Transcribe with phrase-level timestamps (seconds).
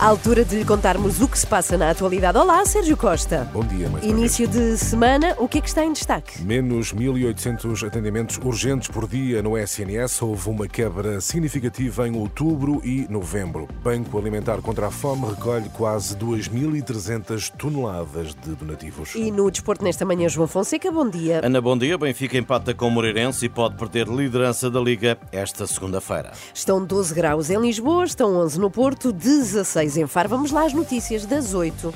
[0.00, 2.38] À altura de lhe contarmos o que se passa na atualidade.
[2.38, 3.50] Olá, Sérgio Costa.
[3.52, 6.40] Bom dia, mais Início de semana, o que é que está em destaque?
[6.40, 10.22] Menos 1.800 atendimentos urgentes por dia no SNS.
[10.22, 13.66] Houve uma quebra significativa em outubro e novembro.
[13.82, 19.16] Banco Alimentar contra a Fome recolhe quase 2.300 toneladas de donativos.
[19.16, 21.40] E no desporto nesta manhã, João Fonseca, bom dia.
[21.44, 21.98] Ana, bom dia.
[21.98, 26.30] Benfica empata com o Moreirense e pode perder liderança da Liga esta segunda-feira.
[26.54, 30.28] Estão 12 graus em Lisboa, estão 11 no Porto, 16 Faro.
[30.28, 31.92] Vamos lá às notícias das 8.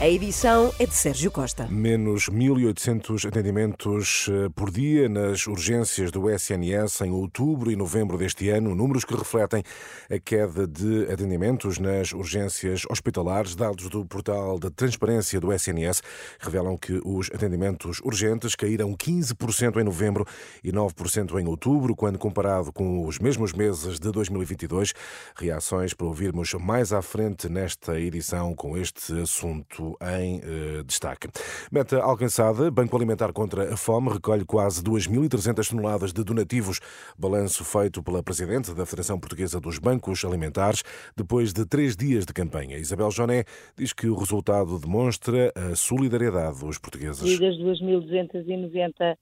[0.00, 1.68] A edição é de Sérgio Costa.
[1.70, 8.48] Menos 1.800 atendimentos eh, por dia nas urgências do SNS em outubro e novembro deste
[8.48, 9.62] ano, números que refletem
[10.10, 13.54] a queda de atendimentos nas urgências hospitalares.
[13.54, 16.02] Dados do portal de transparência do SNS
[16.40, 20.26] revelam que os atendimentos urgentes caíram 15% em novembro
[20.62, 24.92] e 9% em outubro, quando comparado com os mesmos meses de 2022.
[25.36, 29.83] Reações para ouvirmos mais à frente nesta edição com este assunto
[30.18, 31.28] em eh, destaque.
[31.70, 36.80] Meta alcançada, Banco Alimentar contra a Fome recolhe quase 2.300 toneladas de donativos.
[37.18, 40.82] Balanço feito pela Presidente da Federação Portuguesa dos Bancos Alimentares,
[41.16, 42.78] depois de três dias de campanha.
[42.78, 43.44] Isabel Joné
[43.76, 47.38] diz que o resultado demonstra a solidariedade dos portugueses.
[47.38, 49.16] das 2.292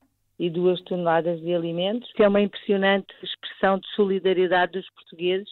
[0.85, 5.49] toneladas de alimentos, que é uma impressionante expressão de solidariedade dos portugueses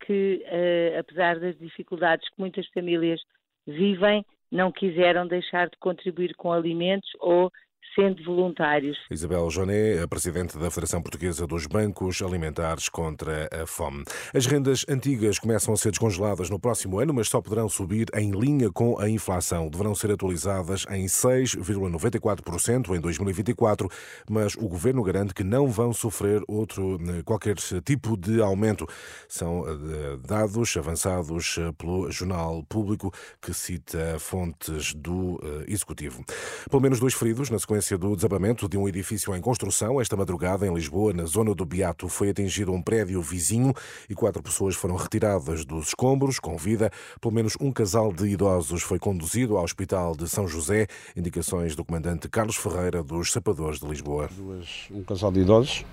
[0.00, 3.20] que, eh, apesar das dificuldades que muitas famílias
[3.66, 7.52] vivem, não quiseram deixar de contribuir com alimentos ou
[7.94, 8.96] sendo voluntários.
[9.10, 14.04] Isabel Joné, a presidente da Federação Portuguesa dos Bancos Alimentares contra a Fome.
[14.34, 18.30] As rendas antigas começam a ser descongeladas no próximo ano, mas só poderão subir em
[18.30, 19.68] linha com a inflação.
[19.68, 23.88] Deverão ser atualizadas em 6,94% em 2024,
[24.28, 28.86] mas o governo garante que não vão sofrer outro qualquer tipo de aumento.
[29.28, 36.24] São eh, dados avançados eh, pelo Jornal Público que cita fontes do eh, Executivo.
[36.68, 40.00] Pelo menos dois feridos na sequência do desabamento de um edifício em construção.
[40.00, 43.72] Esta madrugada, em Lisboa, na zona do Beato, foi atingido um prédio vizinho
[44.08, 46.90] e quatro pessoas foram retiradas dos escombros com vida.
[47.20, 50.86] Pelo menos um casal de idosos foi conduzido ao Hospital de São José.
[51.16, 54.28] Indicações do comandante Carlos Ferreira dos Sapadores de Lisboa.
[54.36, 55.84] Duas, um casal de idosos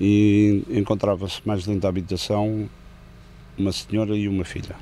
[0.00, 2.68] e encontrava-se mais dentro da habitação
[3.56, 4.76] uma senhora e uma filha.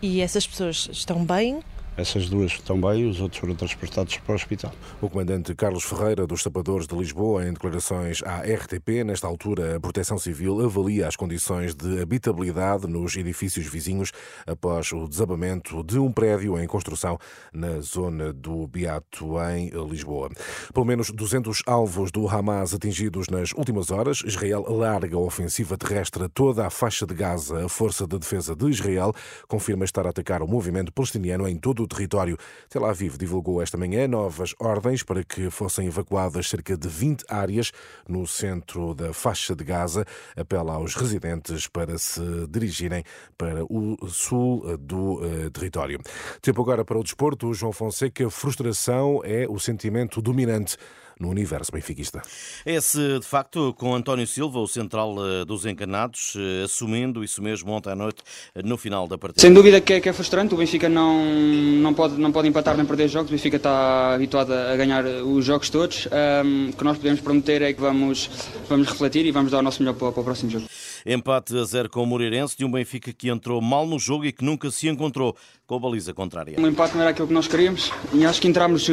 [0.00, 1.60] E essas pessoas estão bem?
[1.96, 4.72] Essas duas estão bem, os outros foram transportados para o hospital.
[5.00, 9.80] O comandante Carlos Ferreira, dos Sapadores de Lisboa, em declarações à RTP, nesta altura a
[9.80, 14.10] Proteção Civil avalia as condições de habitabilidade nos edifícios vizinhos
[14.44, 17.16] após o desabamento de um prédio em construção
[17.52, 20.30] na zona do Beato, em Lisboa.
[20.72, 24.20] Pelo menos 200 alvos do Hamas atingidos nas últimas horas.
[24.26, 27.64] Israel larga a ofensiva terrestre toda a faixa de Gaza.
[27.64, 29.12] A Força de Defesa de Israel
[29.46, 32.36] confirma estar a atacar o movimento palestiniano em todo o território.
[32.68, 37.72] Tel Aviv divulgou esta manhã novas ordens para que fossem evacuadas cerca de 20 áreas
[38.08, 40.04] no centro da faixa de Gaza.
[40.36, 43.04] Apela aos residentes para se dirigirem
[43.38, 46.00] para o sul do uh, território.
[46.40, 47.52] Tempo agora para o desporto.
[47.54, 50.76] João Fonseca, frustração é o sentimento dominante
[51.18, 52.22] no universo benfiquista.
[52.64, 57.72] Esse, de facto, com António Silva, o central eh, dos encanados, eh, assumindo isso mesmo
[57.72, 58.22] ontem à noite,
[58.64, 59.40] no final da partida.
[59.40, 62.76] Sem dúvida que é, que é frustrante, o Benfica não, não, pode, não pode empatar
[62.76, 66.06] nem perder jogos, o Benfica está habituado a ganhar os jogos todos.
[66.06, 68.30] Um, o que nós podemos prometer é que vamos,
[68.68, 70.66] vamos refletir e vamos dar o nosso melhor para, para o próximo jogo.
[71.06, 74.32] Empate a zero com o Moreirense, de um Benfica que entrou mal no jogo e
[74.32, 76.58] que nunca se encontrou com a baliza contrária.
[76.58, 78.88] O empate não era aquilo que nós queríamos e acho que entramos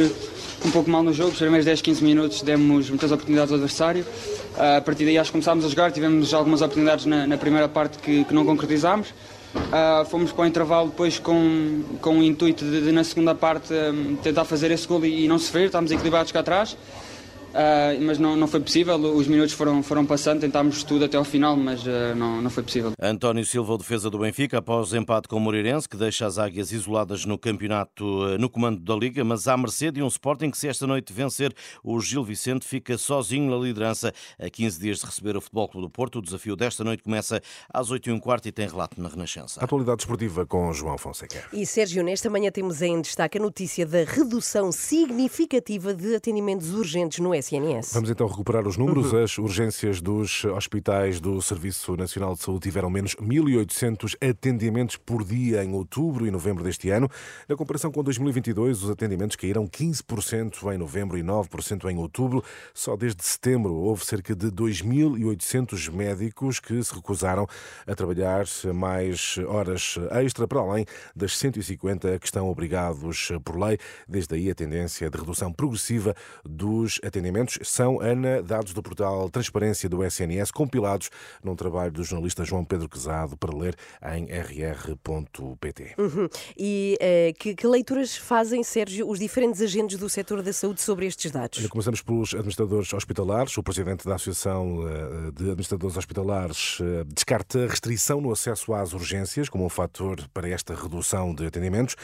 [0.64, 1.30] um pouco mal no jogo.
[1.30, 4.04] Os primeiros 10, 15 minutos demos muitas oportunidades ao adversário.
[4.58, 7.96] A partir daí acho que começámos a jogar, tivemos algumas oportunidades na, na primeira parte
[7.98, 9.08] que, que não concretizámos.
[9.54, 13.72] Uh, fomos para o intervalo depois com, com o intuito de, de na segunda parte
[13.72, 16.76] um, tentar fazer esse gol e, e não sofrer, estávamos equilibrados cá atrás.
[17.52, 21.24] Uh, mas não, não foi possível, os minutos foram, foram passando, tentámos tudo até ao
[21.24, 22.92] final, mas uh, não, não foi possível.
[23.00, 26.72] António Silva, o defesa do Benfica, após empate com o Moreirense, que deixa as águias
[26.72, 30.56] isoladas no campeonato, uh, no comando da Liga, mas à mercê de um Sporting que,
[30.56, 31.52] se esta noite vencer
[31.84, 35.86] o Gil Vicente, fica sozinho na liderança a 15 dias de receber o Futebol Clube
[35.86, 36.18] do Porto.
[36.20, 37.40] O desafio desta noite começa
[37.72, 39.62] às 8h15 e tem relato na Renascença.
[39.62, 41.44] Atualidade esportiva com João Fonseca.
[41.52, 47.18] E Sérgio, nesta manhã temos em destaque a notícia da redução significativa de atendimentos urgentes
[47.18, 47.92] no SNS.
[47.92, 49.12] Vamos então recuperar os números.
[49.12, 55.64] As urgências dos hospitais do Serviço Nacional de Saúde tiveram menos 1.800 atendimentos por dia
[55.64, 57.10] em outubro e novembro deste ano.
[57.48, 62.44] Na comparação com 2022, os atendimentos caíram 15% em novembro e 9% em outubro.
[62.72, 67.46] Só desde setembro houve cerca de 2.800 médicos que se recusaram
[67.86, 73.78] a trabalhar mais horas extra, para além das 150 que estão obrigados por lei.
[74.06, 76.14] Desde aí a tendência de redução progressiva
[76.44, 77.31] dos atendimentos
[77.62, 81.10] são, Ana, dados do portal Transparência do SNS, compilados
[81.42, 83.74] num trabalho do jornalista João Pedro Quezado para ler
[84.14, 85.94] em rr.pt.
[85.98, 86.28] Uhum.
[86.56, 91.06] E uh, que, que, leituras fazem, Sérgio, os diferentes agentes do setor da saúde sobre
[91.06, 91.66] estes dados?
[91.66, 93.56] Começamos pelos administradores hospitalares.
[93.56, 98.92] O presidente da Associação eh, de Administradores Hospitalares eh, descarta a restrição no acesso às
[98.92, 101.96] urgências como um fator para esta redução de atendimentos.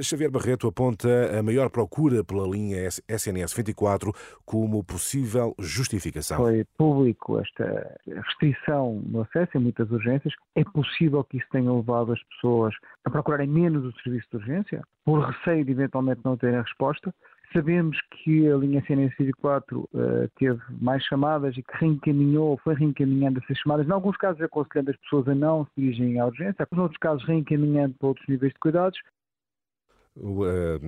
[0.00, 4.12] Xavier Barreto aponta a maior procura pela linha SNS 24
[4.44, 6.38] como possível justificação.
[6.38, 10.34] Foi público esta restrição no acesso em muitas urgências.
[10.54, 12.74] É possível que isso tenha levado as pessoas
[13.04, 17.14] a procurarem menos o serviço de urgência, por receio de eventualmente não terem resposta.
[17.52, 19.88] Sabemos que a linha SNS 24 uh,
[20.36, 24.96] teve mais chamadas e que reencaminhou, foi reencaminhando essas chamadas, em alguns casos aconselhando as
[24.96, 28.58] pessoas a não se dirigirem à urgência, em outros casos reencaminhando para outros níveis de
[28.58, 28.98] cuidados,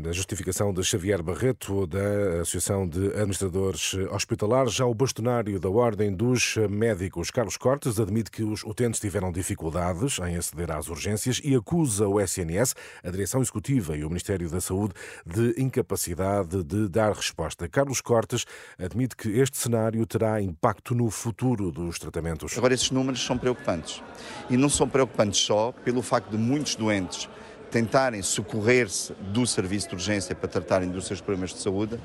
[0.09, 4.73] a justificação de Xavier Barreto, da Associação de Administradores Hospitalares.
[4.73, 10.19] Já o bastonário da Ordem dos Médicos, Carlos Cortes, admite que os utentes tiveram dificuldades
[10.21, 14.63] em aceder às urgências e acusa o SNS, a Direção Executiva e o Ministério da
[14.63, 14.95] Saúde
[15.27, 17.69] de incapacidade de dar resposta.
[17.69, 18.47] Carlos Cortes
[18.79, 22.57] admite que este cenário terá impacto no futuro dos tratamentos.
[22.57, 24.03] Agora, esses números são preocupantes.
[24.49, 27.29] E não são preocupantes só pelo facto de muitos doentes
[27.71, 31.99] tentarem socorrer-se do serviço de urgência para tratarem dos seus problemas de saúde,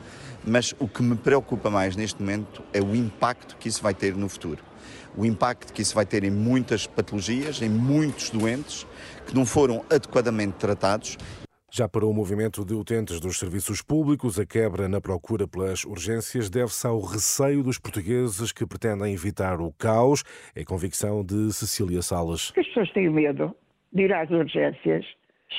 [0.45, 4.15] mas o que me preocupa mais neste momento é o impacto que isso vai ter
[4.15, 4.63] no futuro.
[5.15, 8.86] O impacto que isso vai ter em muitas patologias, em muitos doentes
[9.27, 11.18] que não foram adequadamente tratados
[11.75, 16.48] já para o movimento de utentes dos serviços públicos, a quebra na procura pelas urgências
[16.48, 20.24] deve-se ao receio dos portugueses que pretendem evitar o caos.
[20.56, 22.54] É convicção de Cecília Salas.
[22.56, 23.56] As pessoas têm medo
[23.92, 25.04] de ir às urgências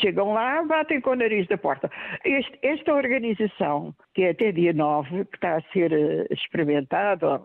[0.01, 1.91] Chegam lá, batem com o nariz da porta.
[2.25, 7.41] Este, esta organização, que é até dia 9, que está a ser uh, experimentada,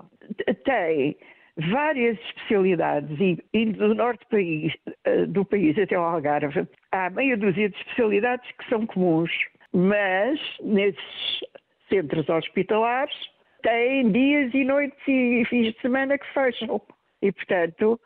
[0.63, 1.17] tem
[1.71, 3.17] várias especialidades
[3.53, 4.73] e, do norte do país,
[5.07, 9.31] uh, do país até ao Algarve, há meia dúzia de especialidades que são comuns,
[9.73, 11.39] mas nesses
[11.89, 13.15] centros hospitalares
[13.61, 16.81] têm dias e noites e fins de semana que fecham.
[17.21, 17.99] E, portanto,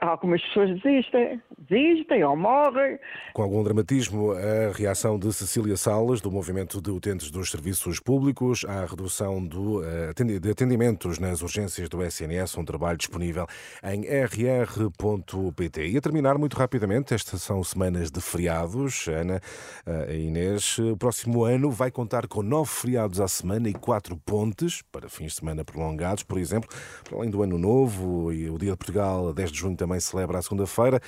[0.00, 2.98] algumas pessoas desistem, desistem ou morrem.
[3.32, 8.64] Com algum dramatismo, a reação de Cecília Salas, do Movimento de Utentes dos Serviços Públicos,
[8.66, 13.46] à redução do, eh, de atendimentos nas urgências do SNS, um trabalho disponível
[13.82, 15.86] em rr.pt.
[15.88, 19.08] E a terminar muito rapidamente, estas são semanas de feriados.
[19.08, 19.40] Ana
[19.86, 24.16] eh, e Inês, o próximo ano vai contar com nove feriados à semana e quatro
[24.16, 26.68] pontes, para fins de semana prolongados, por exemplo,
[27.04, 30.38] para além do Ano Novo e o Dia de Portugal, 10 de junho também celebra
[30.38, 31.00] a segunda-feira,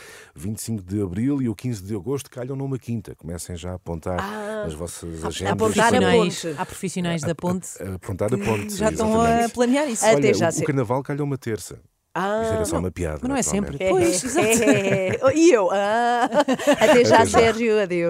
[0.48, 3.14] 25 de abril e o 15 de agosto calham numa quinta.
[3.14, 5.52] Comecem já a apontar ah, as vossas agendas.
[5.52, 6.54] Apontar a ponte.
[6.56, 7.68] Há profissionais da ponte.
[7.80, 8.74] A, a, apontar a ponte.
[8.76, 10.04] Já estão a planear isso.
[10.04, 11.80] Olha, Até já o, o carnaval calhou uma terça.
[12.14, 13.18] Ah, Isto era só uma piada.
[13.22, 13.76] Mas não é sempre.
[13.78, 15.70] É, pois, é, é, e eu?
[15.70, 16.28] Ah,
[16.80, 17.80] até já, Sérgio.
[17.80, 18.06] Adeus.